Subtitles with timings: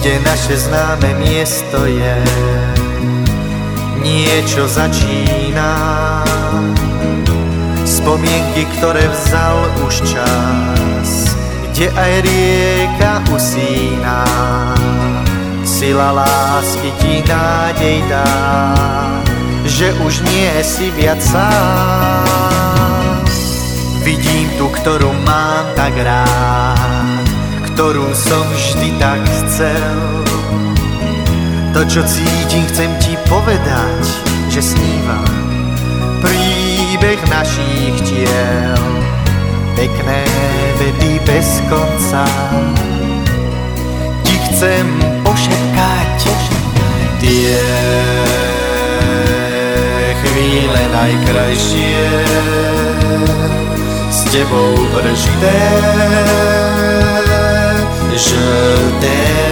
[0.00, 2.16] Kde naše známe miesto je.
[4.00, 5.76] Niečo začína,
[7.84, 11.36] spomienky, ktoré vzal už čas,
[11.76, 14.24] kde aj rieka usíná.
[15.68, 18.32] Sila lásky ti nádej dá,
[19.68, 23.20] že už nie si viac sám.
[24.00, 26.79] Vidím tu, ktorú mám tak rád,
[27.74, 29.92] ktorú som vždy tak chcel.
[31.70, 34.02] To, čo cítim, chcem ti povedať,
[34.50, 35.50] že snívam
[36.20, 38.82] príbeh našich tiel.
[39.78, 40.24] Pekné
[40.76, 42.26] vedy bez konca
[44.26, 44.86] ti chcem
[45.24, 46.20] pošepkať
[47.20, 47.56] tie
[50.20, 52.04] chvíle najkrajšie
[54.10, 55.56] s tebou prežité
[58.14, 58.46] je
[58.98, 59.50] t'aime,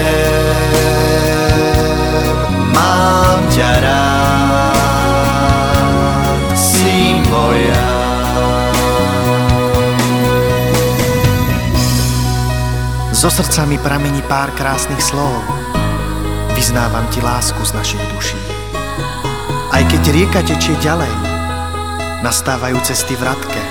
[2.74, 4.74] mám ťa rád,
[6.58, 7.86] si moja.
[13.14, 15.42] Zo srdca mi pramení pár krásnych slov,
[16.54, 18.38] vyznávam ti lásku z našich duší.
[19.74, 21.10] Aj keď rieka tečie ďalej,
[22.22, 23.62] nastávajú cesty vratke,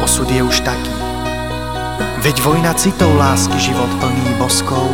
[0.00, 1.03] osud je už taký,
[2.24, 4.88] Veď vojna citov lásky život plný boskov,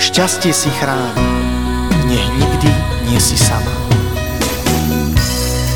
[0.00, 1.28] šťastie si chráni,
[2.08, 2.72] nech nikdy
[3.04, 3.76] nie si sama.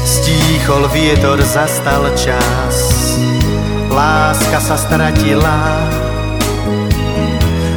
[0.08, 2.76] Stíchol vietor, zastal čas,
[3.92, 5.84] láska sa stratila,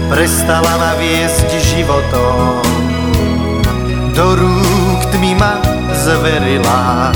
[0.08, 2.64] prestala ma viesť životom,
[4.16, 5.60] do rúk tmy ma
[5.92, 7.12] zverila,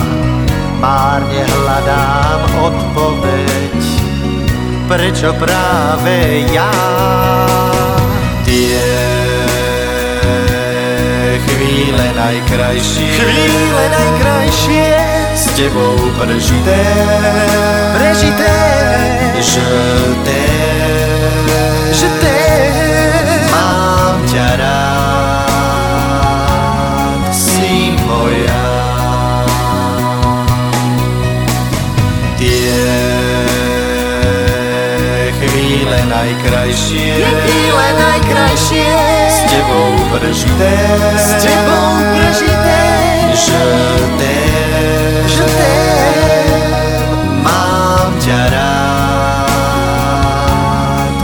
[0.83, 3.50] márne hľadám odpoveď
[4.87, 6.71] prečo práve ja?
[8.45, 8.81] Tie
[11.45, 14.87] chvíle najkrajšie Chvíle najkrajšie
[15.35, 16.81] S tebou prežité.
[17.97, 18.53] Prežité.
[19.41, 19.65] Že
[22.21, 22.41] te
[23.49, 25.49] Mám ťa rád.
[27.33, 28.60] Si moja
[36.05, 37.07] najkrajšie.
[37.19, 38.89] Je chvíle najkrajšie.
[39.29, 40.71] S tebou prežité.
[41.17, 42.79] S tebou prežité.
[43.31, 43.61] Že
[44.17, 44.35] te
[47.41, 49.49] Mám ťa rád.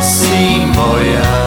[0.01, 1.46] Si moja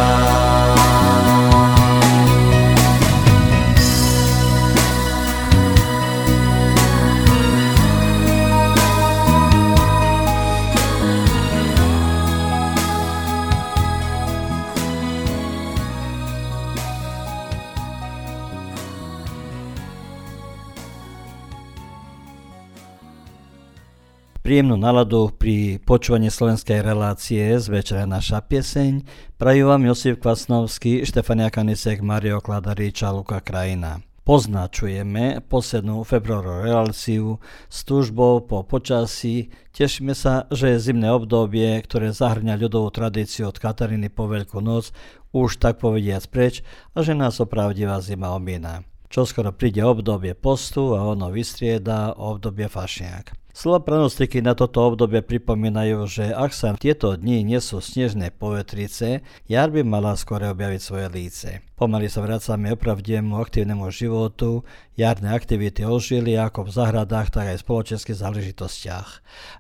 [24.51, 29.07] Príjemnú naladu pri počúvaní slovenskej relácie z večera naša pieseň
[29.39, 34.03] prajú vám Josif Kvasnovský, Štefania Kanisek, Mario Kladarič a Luka Krajina.
[34.27, 37.39] Poznačujeme poslednú februárovú reláciu
[37.71, 39.55] s túžbou po počasí.
[39.71, 44.91] Tešíme sa, že je zimné obdobie, ktoré zahrňa ľudovú tradíciu od Kataríny po Veľkú noc,
[45.31, 46.67] už tak povediac preč
[46.99, 48.83] a že nás opravdivá zima omína.
[49.15, 53.40] Čo skoro príde obdobie postu a ono vystrieda obdobie fašniak.
[53.61, 59.21] Slova pranostiky na toto obdobie pripomínajú, že ak sa tieto dni nesú snežné povetrice,
[59.53, 61.49] jar by mala skôr objaviť svoje líce.
[61.77, 64.65] Pomaly sa vracame opravdiemu aktívnemu životu,
[64.97, 69.09] jarné aktivity ožili ako v zahradách, tak aj v spoločenských záležitostiach.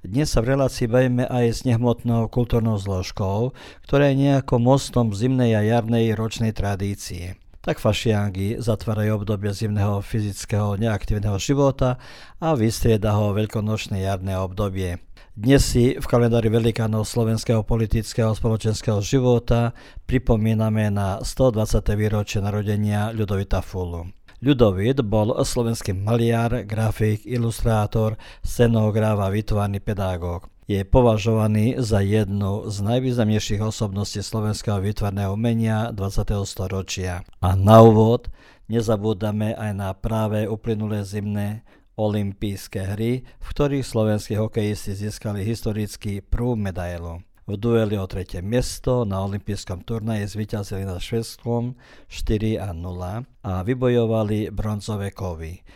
[0.01, 3.53] Dnes sa v relácii bavíme aj s nehmotnou kultúrnou zložkou,
[3.85, 10.81] ktorá je nejakou mostom zimnej a jarnej ročnej tradície tak fašiangy zatvárajú obdobie zimného fyzického
[10.81, 12.01] neaktívneho života
[12.41, 15.01] a vystrieda ho veľkonočné jarné obdobie.
[15.37, 21.81] Dnes si v kalendári velikánov slovenského politického a spoločenského života pripomíname na 120.
[21.97, 24.09] výročie narodenia Ľudovita Fulu.
[24.41, 32.79] Ľudovit bol slovenský maliar, grafik, ilustrátor, scenograf a vytvarný pedagóg je považovaný za jednu z
[32.79, 36.31] najvýznamnejších osobností slovenského výtvarného umenia 20.
[36.47, 37.27] storočia.
[37.43, 38.31] A na úvod
[38.71, 41.67] nezabúdame aj na práve uplynulé zimné
[41.99, 47.19] olympijské hry, v ktorých slovenskí hokejisti získali historicky prvú medailu.
[47.51, 51.75] V dueli o tretie miesto na olympijskom turnaji zvíťazili nad Švedskom
[52.07, 55.67] 4 a 0 a vybojovali bronzové kovy.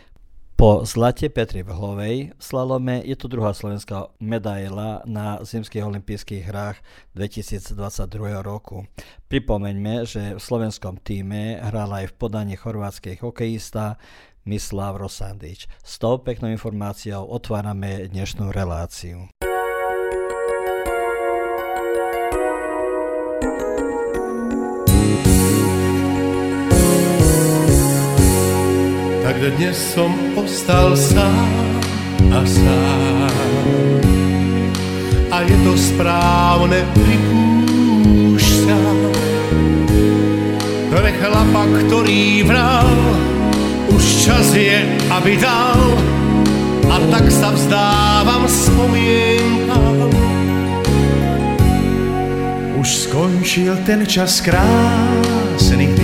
[0.55, 6.79] Po zlate Petri Vhlovej v slalome je tu druhá slovenská medaila na zimských olympijských hrách
[7.11, 7.75] 2022
[8.39, 8.87] roku.
[9.27, 13.99] Pripomeňme, že v slovenskom týme hral aj v podaní chorvátskej hokejista
[14.47, 15.67] Mislav Rosandič.
[15.83, 19.27] S tou peknou informáciou otvárame dnešnú reláciu.
[29.51, 31.77] Dnes som ostal sám
[32.33, 33.31] a sám.
[35.29, 38.97] A je to správne, pripúšťam.
[40.89, 42.89] Pre chlapa, ktorý vral,
[43.93, 44.81] už čas je,
[45.13, 45.81] aby dal.
[46.89, 50.09] A tak sa vzdávam spomienkam.
[52.79, 55.94] Už skončil ten čas krásnych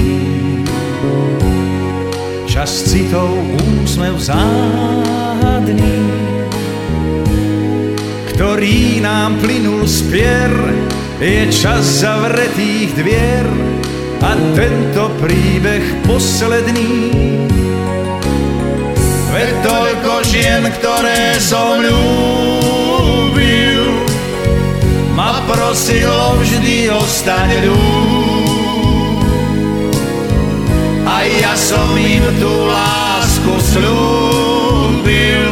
[2.61, 3.41] dní čas citov,
[3.81, 5.97] úsmev záhadný,
[8.29, 10.53] ktorý nám plynul z pier,
[11.17, 13.49] je čas zavretých dvier
[14.21, 17.09] a tento príbeh posledný.
[19.33, 23.25] Veď toľko žien, ktoré som ľúbil,
[25.17, 28.30] ma prosilo vždy ostať ľúbil
[31.25, 35.51] ja som im tú lásku slúbil.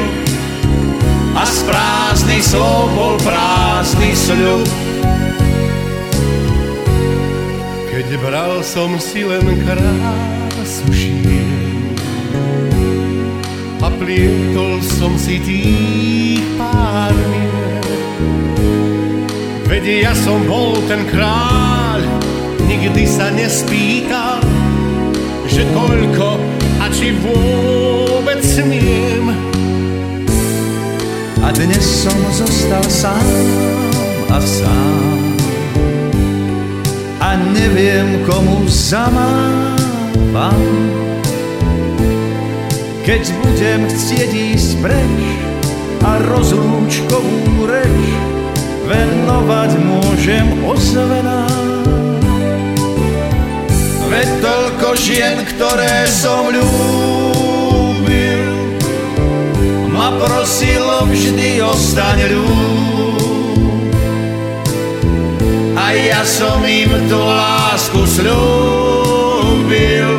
[1.34, 4.68] A z prázdnych slov bol prázdny sľub.
[7.90, 11.60] Keď bral som si len krásu šien
[13.80, 17.16] a plietol som si tých pár
[19.70, 22.06] Veď ja som bol ten kráľ,
[22.70, 24.29] nikdy sa nespýtal,
[25.60, 26.40] že koľko
[26.80, 29.28] a či vôbec smiem.
[31.44, 33.28] A dnes som zostal sám
[34.32, 35.36] a sám
[37.20, 40.64] a neviem komu zamávam.
[43.04, 45.20] Keď budem chcieť ísť preč
[46.08, 48.00] a rozlúčkovú reč
[48.88, 51.79] venovať môžem ozvenám.
[54.10, 58.42] Veď toľko žien, ktoré som ľúbil,
[59.94, 63.94] ma prosilo vždy ostaň ľúb.
[65.78, 70.10] A ja som im tú lásku slúbil,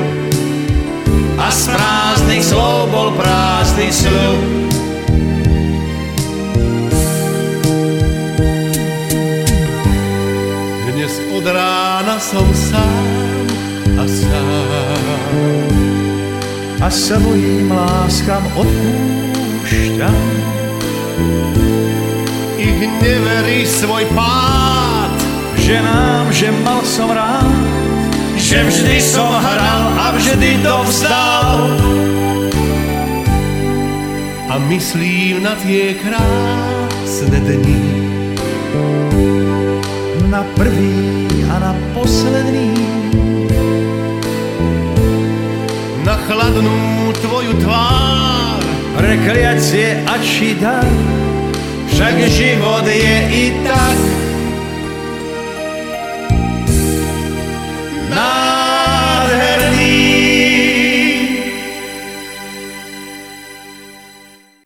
[1.35, 3.91] a z prázdnych slov bol prázdny.
[10.91, 13.40] Dnes od rána som sám,
[14.01, 14.71] a sám.
[16.81, 20.21] A svojím láskam odpúšťam.
[22.57, 25.13] Ich neverí svoj pád,
[25.61, 27.53] že nám, že mal som rád,
[28.41, 31.61] že vždy som hral a vždy to vzdal.
[34.51, 37.85] A myslím na tie krásne dni,
[40.33, 42.80] na prvý a na posledný
[46.31, 48.63] na chladnú tvoju tvár.
[48.95, 50.87] Prekliacie a či dar,
[51.91, 53.99] však život je i tak.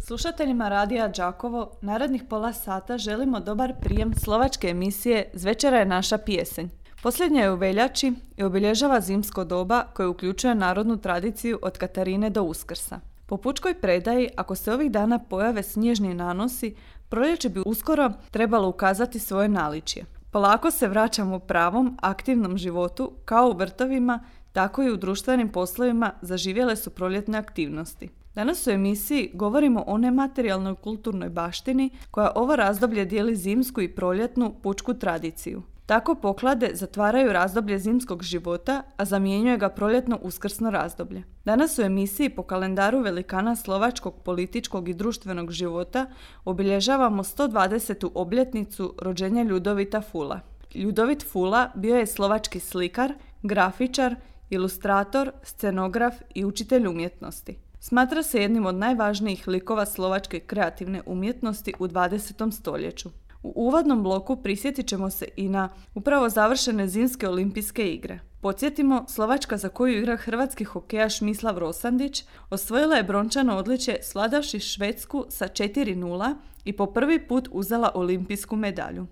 [0.04, 6.83] Slušateljima Radija Đakovo narednih pola sata želimo dobar prijem slovačke emisije Zvečera je naša pjesenj.
[7.04, 12.42] Posljednja je u veljači i obilježava zimsko doba koje uključuje narodnu tradiciju od Katarine do
[12.42, 13.00] Uskrsa.
[13.26, 16.74] Po pučkoj predaji, ako se ovih dana pojave snježni nanosi,
[17.08, 20.04] proljeće bi uskoro trebalo ukazati svoje naličje.
[20.30, 24.20] Polako se vraćamo pravom, aktivnom životu, kao u vrtovima,
[24.52, 28.08] tako i u društvenim poslovima zaživjele su proljetne aktivnosti.
[28.34, 34.54] Danas u emisiji govorimo o nematerijalnoj kulturnoj baštini koja ovo razdoblje dijeli zimsku i proljetnu
[34.62, 35.62] pučku tradiciju.
[35.86, 41.22] Tako poklade zatvaraju razdoblje zimskog života, a zamjenjuje ga proljetno uskrsno razdoblje.
[41.44, 46.06] Danas u emisiji po kalendaru velikana slovačkog političkog i društvenog života
[46.44, 48.10] obilježavamo 120.
[48.14, 50.40] obljetnicu rođenja Ljudovita Fula.
[50.74, 54.16] Ljudovit Fula bio je slovački slikar, grafičar,
[54.50, 57.58] ilustrator, scenograf i učitelj umjetnosti.
[57.80, 62.52] Smatra se jednim od najvažnijih likova slovačke kreativne umjetnosti u 20.
[62.52, 63.10] stoljeću.
[63.44, 68.20] U uvodnom bloku prisjetit ćemo se i na upravo završene zimske olimpijske igre.
[68.40, 75.24] Podsjetimo, Slovačka za koju igra hrvatski hokejaš Mislav Rosandić osvojila je brončano odličje sladavši Švedsku
[75.28, 76.34] sa 4-0
[76.64, 79.06] i po prvi put uzela olimpijsku medalju.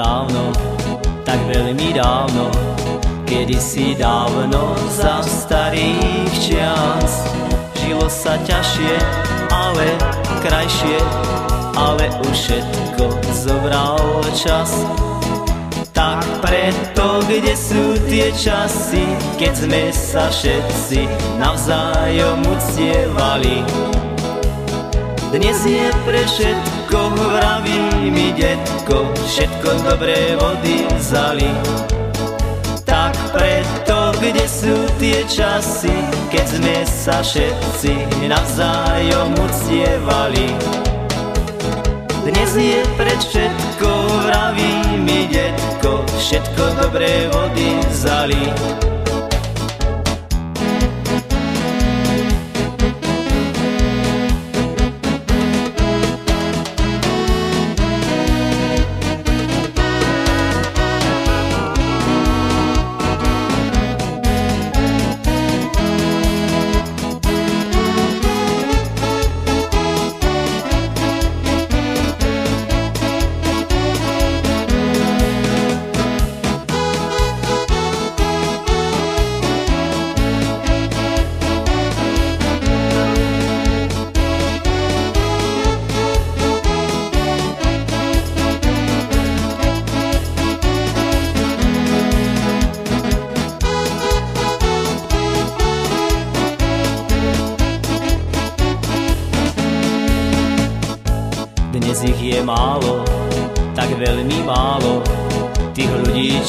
[0.00, 0.48] Dávno,
[1.28, 2.48] tak veľmi dávno,
[3.28, 7.28] kedysi dávno za starých čas.
[7.76, 8.96] Žilo sa ťažšie,
[9.52, 9.86] ale
[10.40, 10.96] krajšie,
[11.76, 13.04] ale už všetko
[13.44, 14.00] zobral
[14.32, 14.72] čas.
[15.92, 19.04] Tak preto, kde sú tie časy,
[19.36, 21.04] keď sme sa všetci
[21.36, 23.60] navzájom uctievali.
[25.28, 31.50] Dnes je pre všetko, vraví mi detko, všetko dobré vody vzali.
[32.84, 35.94] Tak preto, kde sú tie časy,
[36.34, 40.50] keď sme sa všetci navzájom uctievali.
[42.26, 43.90] Dnes je pre všetko,
[44.26, 48.44] vraví mi detko, všetko dobré vody vzali.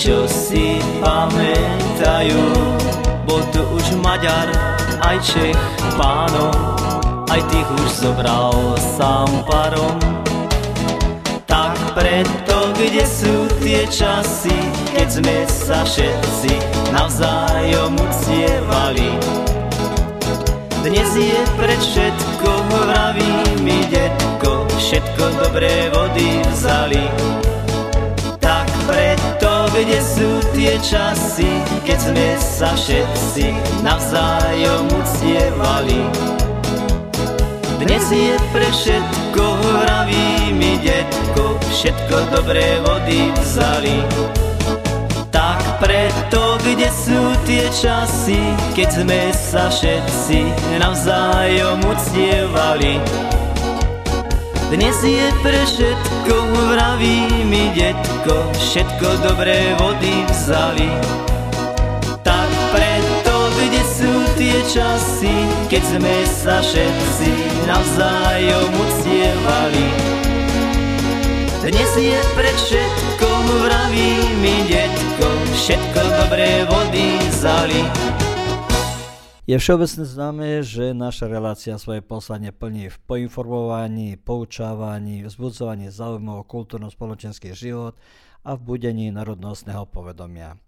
[0.01, 2.41] Čo si pamätajú.
[3.29, 4.49] Bol tu už Maďar,
[5.05, 5.61] aj Čech
[5.93, 6.57] pánov,
[7.29, 8.57] aj tých už zobral
[8.97, 10.01] sám parom.
[11.45, 14.57] Tak preto, kde sú tie časy,
[14.97, 16.53] keď sme sa všetci
[16.89, 19.11] navzájom uctievali.
[20.81, 24.30] Dnes je pred všetko, vraví mi detko,
[24.91, 27.07] všetko dobré vody vzali.
[28.43, 31.47] Tak preto kde sú tie časy,
[31.87, 33.55] keď sme sa všetci
[33.87, 36.03] navzájom uctievali.
[37.79, 39.43] Dnes je pre všetko,
[39.79, 43.95] vraví mi detko, všetko dobré vody vzali.
[45.31, 48.43] Tak preto, kde sú tie časy,
[48.75, 50.39] keď sme sa všetci
[50.83, 52.99] navzájom uctievali.
[54.71, 56.35] Dnes je pre všetko,
[56.71, 60.87] vraví mi detko, všetko dobré vody vzali.
[62.23, 65.35] Tak preto, kde sú tie časy,
[65.67, 67.31] keď sme sa všetci
[67.67, 69.87] navzájom uctievali.
[71.67, 73.27] Dnes je pre všetko,
[73.67, 77.83] vraví mi detko, všetko dobré vody vzali.
[79.49, 86.47] Je všeobecne známe, že naša relácia svoje poslanie plní v poinformovaní, poučávaní, vzbudzovaní záujmov o
[86.47, 87.97] kultúrno-spoločenský život
[88.45, 90.61] a v budení národnostného povedomia.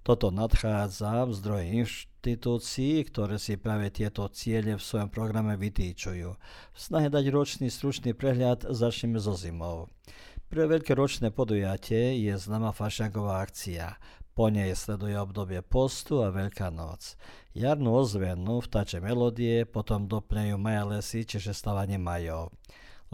[0.00, 6.30] Toto nadchádza v zdroji inštitúcií, ktoré si práve tieto ciele v svojom programe vytýčujú.
[6.72, 9.92] V snahe dať ročný stručný prehľad začneme so zimou.
[10.48, 14.00] Pre veľké ročné podujatie je známa fašianková akcia.
[14.32, 17.20] Po nej sleduje obdobie postu a Veľká noc.
[17.54, 22.50] Jarnú ozvenu vtáče melódie potom doplňajú Maja lesy, čiže stávanie majov.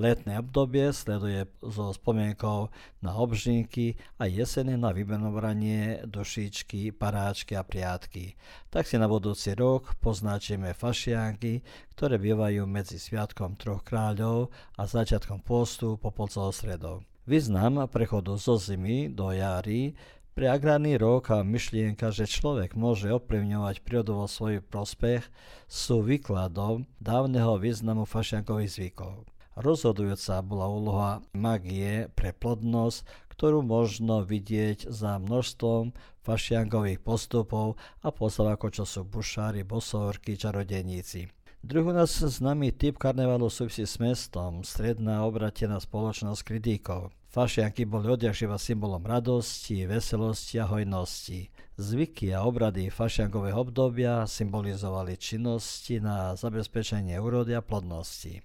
[0.00, 2.72] Letné obdobie sleduje so spomienkou
[3.04, 8.32] na obžinky a jesene na vymenovranie, dušičky, paráčky a priátky.
[8.72, 11.60] Tak si na budúci rok poznačíme fašiánky,
[11.92, 14.48] ktoré bývajú medzi Sviatkom troch kráľov
[14.80, 17.04] a začiatkom postu po polcovostredov.
[17.28, 19.92] Význam prechodu zo zimy do jary
[20.32, 25.26] pre agrárny rok a myšlienka, že človek môže ovplyvňovať prírodu vo svoj prospech,
[25.66, 29.26] sú výkladom dávneho významu fašiankových zvykov.
[29.58, 38.52] Rozhodujúca bola úloha magie pre plodnosť, ktorú možno vidieť za množstvom fašiankových postupov a postav
[38.52, 41.28] ako čo sú bušári, bosorky, čarodeníci.
[41.60, 47.12] Druhý nás známy typ karnevalu súvisí s mestom, stredná obratená spoločnosť kritikov.
[47.30, 51.46] Fašianky boli odjakživa symbolom radosti, veselosti a hojnosti.
[51.78, 58.42] Zvyky a obrady fašiankového obdobia symbolizovali činnosti na zabezpečenie úrody a plodnosti.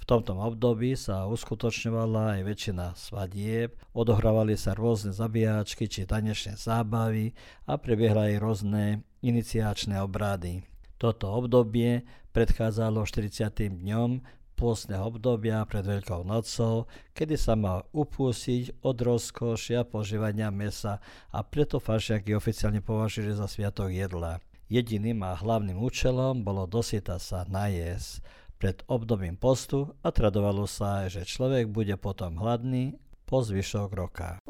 [0.00, 7.36] V tomto období sa uskutočňovala aj väčšina svadieb, odohrávali sa rôzne zabíjačky či tanečné zábavy
[7.68, 8.84] a prebiehali aj rôzne
[9.20, 10.64] iniciačné obrady.
[10.96, 13.76] Toto obdobie predchádzalo 40.
[13.76, 14.24] dňom
[14.56, 20.98] pôstneho obdobia pred Veľkou nocou, kedy sa má upustiť od rozkošia požívania mesa
[21.28, 24.40] a preto fašiaky oficiálne považujú za sviatok jedla.
[24.66, 28.24] Jediným a hlavným účelom bolo dosyta sa najesť
[28.56, 32.96] pred obdobím postu a tradovalo sa, že človek bude potom hladný
[33.28, 34.40] po zvyšok roka.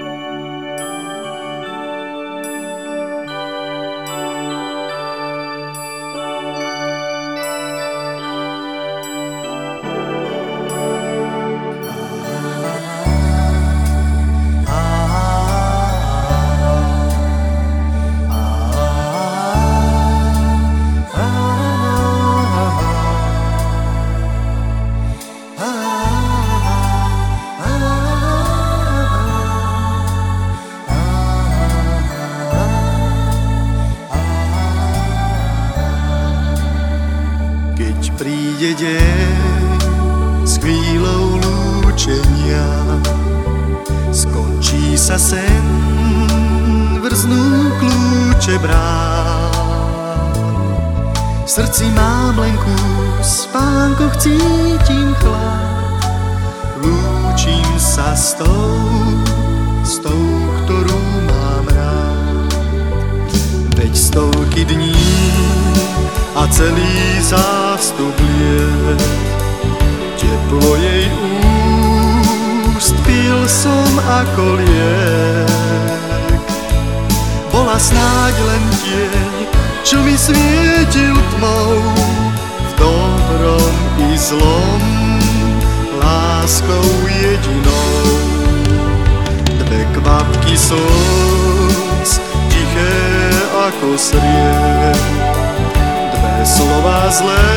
[51.76, 56.00] Srdci mám len kus, spánkoch cítim chlad.
[56.80, 58.80] Lúčim sa s tou,
[59.84, 60.24] s tou,
[60.64, 62.48] ktorú mám rád.
[63.76, 64.96] Veď stovky dní
[66.32, 69.02] a celý zástup liet,
[70.16, 71.12] teplo jej
[72.72, 73.92] úst pil som
[74.24, 76.40] ako liek.
[77.52, 79.36] Bola snáď len tieň,
[79.86, 81.65] čo mi svietil tmou
[90.66, 92.18] slz,
[92.50, 92.94] tiché
[93.54, 94.98] ako sried,
[96.10, 97.50] dve slova zlé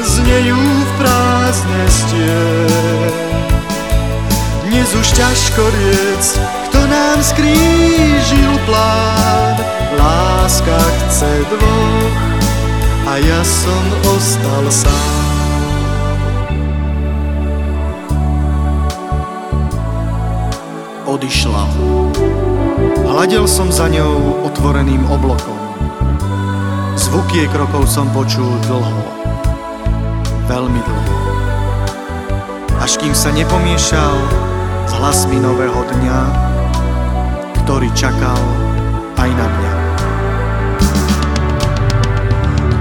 [0.00, 3.12] znejú v prázdne stien.
[4.72, 6.24] Dnes už ťažko riec,
[6.72, 9.60] kto nám skrížil plán,
[10.00, 12.16] láska chce dvoch
[13.04, 13.84] a ja som
[14.16, 15.31] ostal sám.
[21.12, 21.68] Odišla.
[23.04, 25.60] Hladil som za ňou otvoreným oblokom.
[26.96, 28.96] Zvuk jej krokov som počul dlho.
[30.48, 31.16] Veľmi dlho.
[32.80, 34.16] Až kým sa nepomiešal
[34.88, 36.20] s hlasmi nového dňa,
[37.60, 38.40] ktorý čakal
[39.20, 39.74] aj na mňa.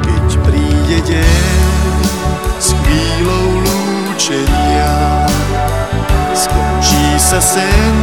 [0.07, 1.43] Keď príde deň
[2.63, 5.27] s chvíľou lúčenia,
[6.31, 8.00] skončí sa sen,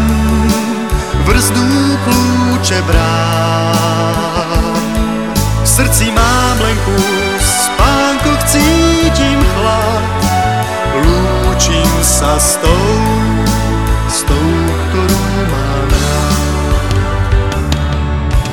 [2.68, 4.52] kľúče brán.
[5.64, 10.04] V srdci mám len kus, spánkoch cítim chlad,
[11.00, 12.92] lúčim sa s tou,
[14.12, 14.52] s tou,
[14.84, 15.88] ktorú mám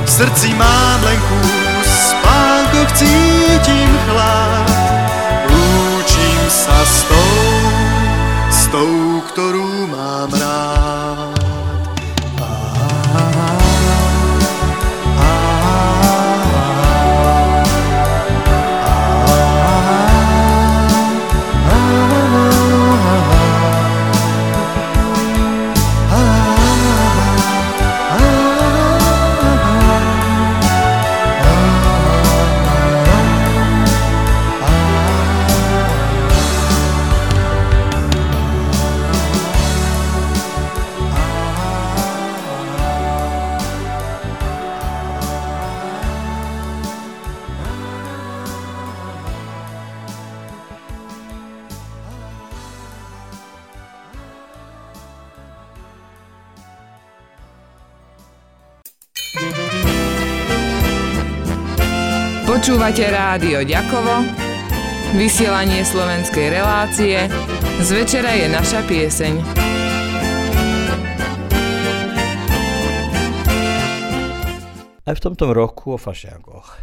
[0.08, 4.64] srdci mám len kus, spánkoch cítim chlad.
[5.44, 7.36] Lúčim sa s tou,
[8.48, 10.75] s tou, ktorú mám rád.
[62.66, 64.26] Počúvate rádio Ďakovo,
[65.14, 67.30] vysielanie slovenskej relácie,
[67.78, 69.34] z večera je naša pieseň.
[75.06, 76.74] Aj v tomto roku o fašiangoch.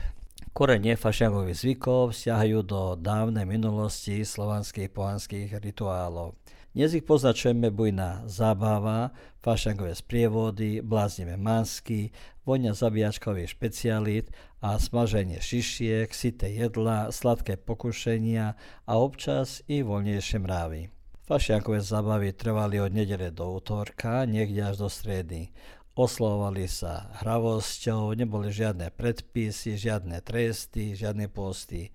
[0.55, 6.39] Korenie fašiangových zvykov vzťahajú do dávnej minulosti slovanských pohanských rituálov.
[6.71, 9.11] Dnes ich poznačujeme bujná zábava,
[9.43, 12.15] fašangové sprievody, bláznivé masky,
[12.47, 14.31] vojňa zabíjačkových špecialít
[14.63, 18.55] a smaženie šišiek, sité jedla, sladké pokušenia
[18.87, 20.87] a občas i voľnejšie mrávy.
[21.27, 25.51] Fašiankové zábavy trvali od nedele do útorka, niekde až do stredy.
[25.99, 31.91] Oslovovali sa hravosťou, neboli žiadne predpisy, žiadne tresty, žiadne posty.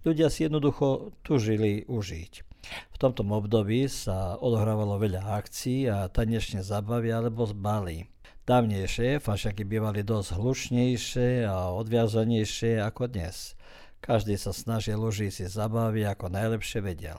[0.00, 2.32] Ľudia si jednoducho tužili užiť.
[2.66, 8.08] V tomto období sa odohrávalo veľa akcií a tanečne zabavy alebo zbali.
[8.46, 13.58] Dávnejšie fašaky bývali dosť hlušnejšie a odviazanejšie ako dnes.
[13.98, 17.18] Každý sa snažil užiť si zabavy ako najlepšie vedel.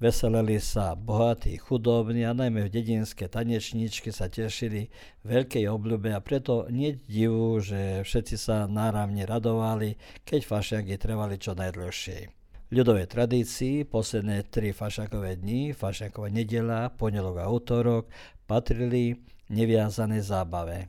[0.00, 4.88] Veselili sa bohatí, chudobní a najmä v dedinské tanečníčky sa tešili
[5.28, 11.52] veľkej obľube a preto nie divu, že všetci sa náramne radovali, keď fašiaky trvali čo
[11.52, 12.32] najdlhšie
[12.72, 18.08] ľudovej tradícii posledné tri fašakové dni, fašaková nedela, pondelok a útorok,
[18.48, 19.20] patrili
[19.52, 20.88] neviazané zábave.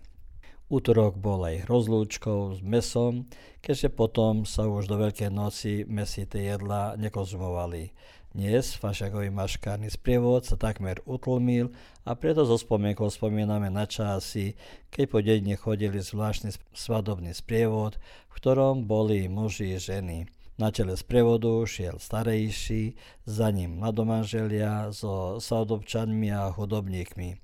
[0.72, 3.28] Útorok bol aj rozlúčkou s mesom,
[3.60, 7.92] keďže potom sa už do Veľkej noci mesité jedla nekonzumovali.
[8.34, 11.70] Dnes fašakový maškárny sprievod sa takmer utlmil
[12.02, 14.58] a preto zo spomienkou spomíname na časy,
[14.90, 20.26] keď po dedine chodili zvláštny svadobný sprievod, v ktorom boli muži a ženy.
[20.58, 22.98] Na čele sprievodu šiel starejší,
[23.30, 27.38] za ním mladomanželia so saudobčanmi a hudobníkmi.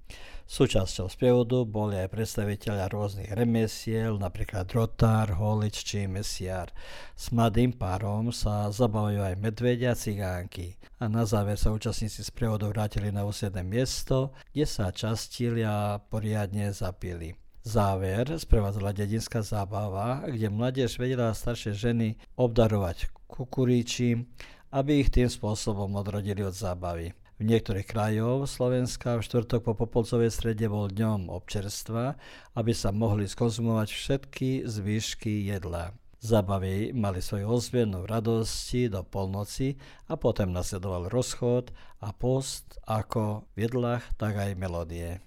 [0.49, 6.73] Súčasťou sprievodu boli aj predstaviteľia rôznych remesiel, napríklad drotár, holič či mesiar.
[7.13, 10.73] S mladým párom sa zabavujú aj medvedia a cigánky.
[10.97, 16.73] A na záver sa účastníci sprievodu vrátili na usiedne miesto, kde sa častili a poriadne
[16.73, 17.38] zapili.
[17.62, 24.25] Záver sprevádzala dedinská zábava, kde mladiež vedela staršie ženy obdarovať kukuríči,
[24.73, 27.13] aby ich tým spôsobom odrodili od zábavy.
[27.39, 32.19] V niektorých krajoch Slovenska v štvrtok po Popolcovej strede bol dňom občerstva,
[32.52, 35.95] aby sa mohli skonzumovať všetky zvýšky jedla.
[36.19, 39.80] Zabavy mali svoju ozvienu radosti do polnoci
[40.12, 41.71] a potom nasledoval rozchod
[42.04, 45.23] a post ako v jedlách, tak aj melódie.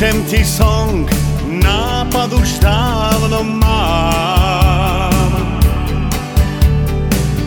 [0.00, 1.04] Píšem ti song,
[1.44, 5.12] nápad už dávno mám.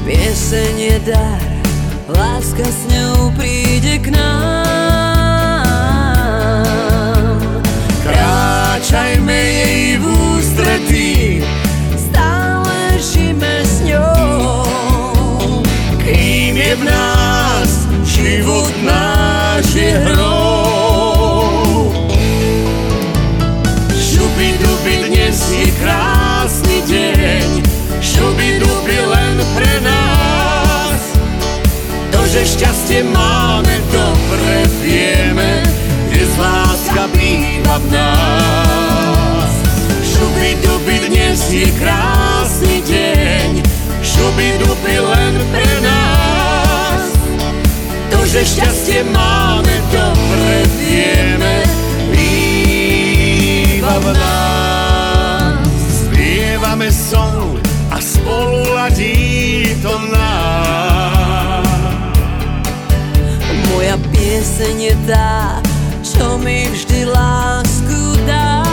[0.06, 1.42] Pieseň je dar,
[2.14, 4.70] láska s ňou príde k nám.
[8.06, 11.42] Kráčajme jej v ústretí,
[11.98, 14.62] stále žime s ňou.
[16.06, 20.23] Kým je v nás život náš je hrou.
[33.12, 35.64] Máme, dobre vieme,
[36.34, 39.52] z láska býva v nás.
[40.02, 43.62] Šuby duby dnes je krásny deň,
[44.02, 47.06] šuby duby len pre nás.
[48.10, 51.56] To, že šťastie máme, dobre vieme,
[52.10, 54.53] býva v nás
[64.64, 65.60] je tá,
[66.00, 68.64] čo mi vždy lásku dá.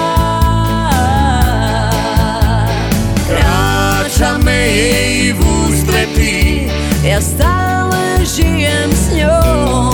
[3.26, 6.70] Kráčame jej v ústretí,
[7.02, 9.90] ja stále žijem s ňou.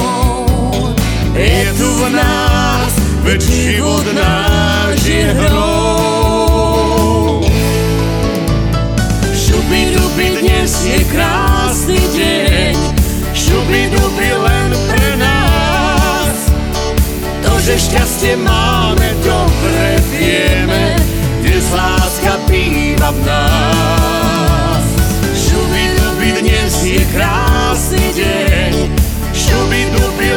[1.33, 2.93] Je tu v nás,
[3.25, 5.96] veď život náš je hrou.
[18.27, 20.99] Šťastie máme, dobre vieme
[21.47, 24.85] Dnes láska býva v nás.
[25.31, 28.73] Šubi dnes je krásny deň
[29.31, 29.87] Šubi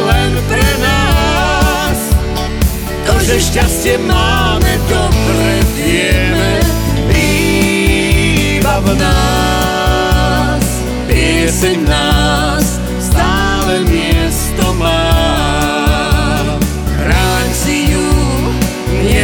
[0.06, 1.98] len pre nás.
[3.10, 6.62] To, že šťastie máme, dobre vieme
[8.86, 10.64] v nás,
[11.10, 12.69] pieseň nás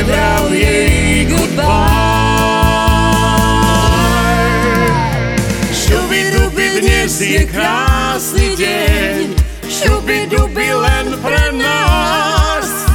[0.06, 1.66] nevral jej goodbye.
[5.74, 9.34] Šubi dubi dnes je krásny deň,
[9.66, 12.86] šubi dubi len pre nás.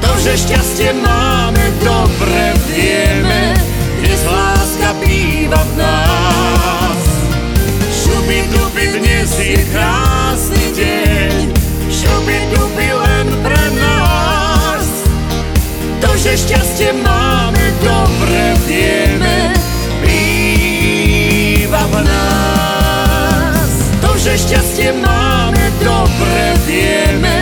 [0.00, 3.60] To, že šťastie máme, dobre vieme,
[4.00, 6.13] dnes láska býva v nás.
[16.34, 19.54] Že šťastie máme, dobre vieme,
[20.02, 23.70] býva v nás.
[24.02, 27.33] To, že šťastie máme, dobre vieme,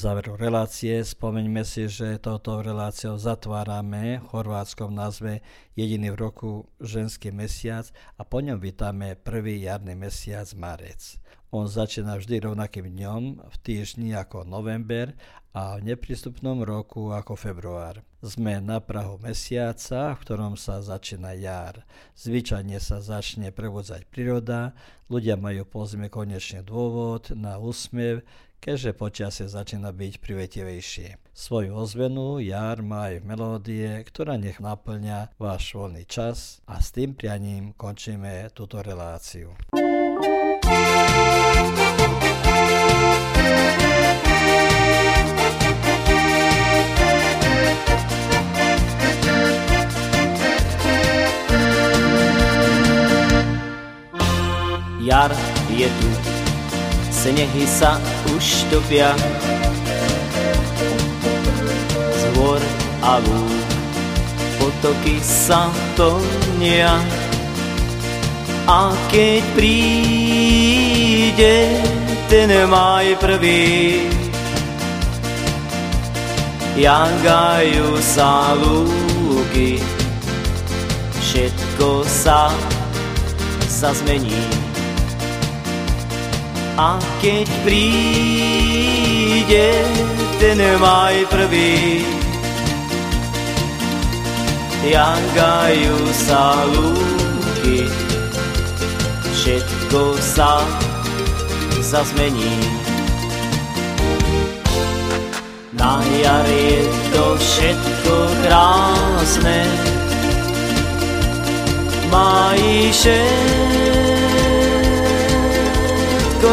[0.00, 5.44] záveru relácie spomeňme si, že touto reláciou zatvárame v chorvátskom názve
[5.76, 7.84] jediný v roku ženský mesiac
[8.16, 11.20] a po ňom vítame prvý jarný mesiac marec.
[11.50, 15.18] On začína vždy rovnakým dňom v týždni ako november
[15.50, 18.06] a v neprístupnom roku ako február.
[18.22, 21.82] Sme na prahu mesiaca, v ktorom sa začína jar.
[22.14, 24.78] Zvyčajne sa začne prebudzať príroda,
[25.10, 28.22] ľudia majú po zime konečne dôvod na úsmev,
[28.62, 31.18] keďže počasie začína byť privetivejšie.
[31.34, 37.18] Svoju ozvenu jar má aj melódie, ktorá nech naplňa váš voľný čas a s tým
[37.18, 39.58] prianím končíme túto reláciu.
[55.10, 55.34] Jar
[55.74, 56.08] je tu,
[57.10, 57.98] snehy sa
[58.30, 59.10] už topia.
[62.14, 62.62] Z hôr
[63.02, 63.50] a lúk
[64.62, 65.66] potoky sa
[65.98, 66.94] plnia
[68.70, 70.78] A keď príde
[72.30, 74.06] ten maj prvý
[76.78, 79.82] Jangajú sa lúky.
[81.18, 82.54] Všetko sa
[83.66, 84.59] zazmení
[86.76, 88.62] a keď príde
[90.38, 92.04] ten maj prvý,
[94.86, 97.90] jangajú sa lúky,
[99.34, 100.62] všetko sa
[101.82, 102.58] zazmení.
[105.74, 106.82] Na jar je
[107.14, 109.64] to všetko krásne,
[112.12, 113.89] majíše všetko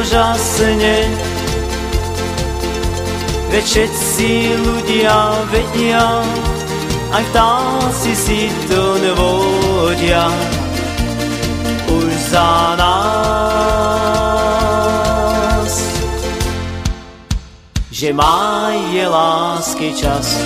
[0.04, 1.08] žasne.
[3.48, 6.20] Veď všetci ľudia vedia,
[7.16, 10.28] aj vtáci si to nevodia.
[11.88, 13.24] Už za nás,
[17.88, 20.44] že má je lásky čas.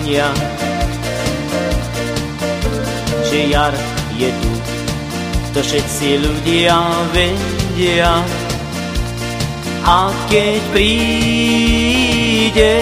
[0.00, 0.32] Sa menia.
[3.30, 3.74] Že jar
[4.16, 4.50] je tu,
[5.54, 6.76] to všetci ľudia
[7.12, 8.24] vedia.
[9.84, 12.74] A keď príde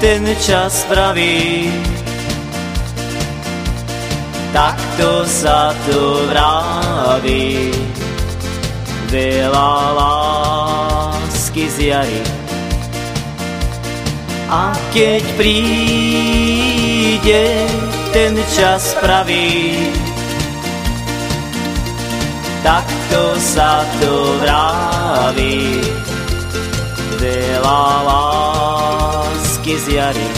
[0.00, 1.70] ten čas pravý,
[4.52, 7.72] takto sa to vraví.
[9.06, 12.20] Veľa lásky z jary
[14.46, 16.46] a keď príde
[18.14, 19.74] ten čas pravý,
[22.62, 25.82] takto sa to vraví.
[27.16, 30.28] Veľa lásky z jary.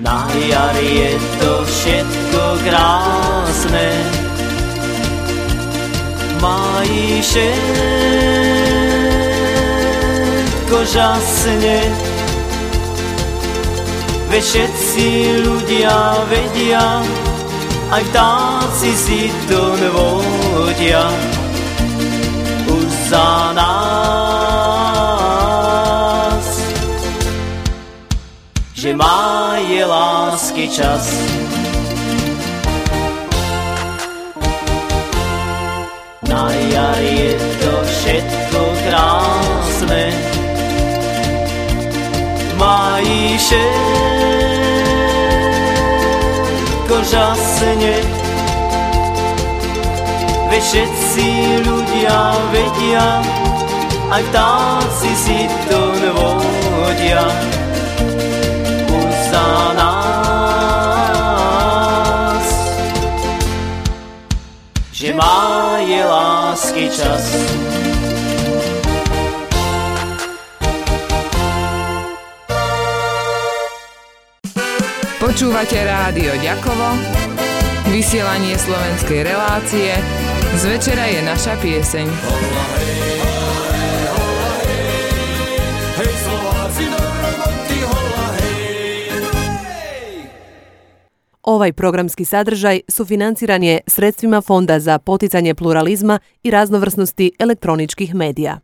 [0.00, 3.88] Na jari je to všetko krásne,
[6.40, 8.59] Mají všetko
[10.86, 11.78] žasne.
[14.30, 15.06] Veď všetci
[15.42, 17.02] ľudia vedia
[17.90, 21.10] Aj vtáci si to nevodia
[22.70, 23.90] Už za nás.
[28.70, 31.10] Že má je lásky čas.
[36.30, 40.14] Na jar je to všetko krásne
[42.60, 43.80] Mají všetko
[47.08, 47.96] žasne
[50.52, 51.28] Veď všetci
[51.64, 53.24] ľudia vedia
[54.12, 57.24] Aj vtáci si to nevodia
[58.92, 60.04] Už za nás.
[64.92, 67.24] Že má je lásky čas
[75.40, 77.00] Počúvate rádio Ďakovo,
[77.88, 79.96] vysielanie slovenskej relácie,
[80.52, 82.06] z večera je naša pieseň.
[91.48, 98.60] Ovaj programski sadržaj sufinanciran je sredstvima Fonda za poticanje pluralizma i raznovrsnosti elektroničkih medija.